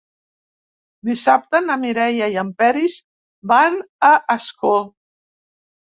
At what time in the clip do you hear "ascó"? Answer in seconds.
4.39-4.77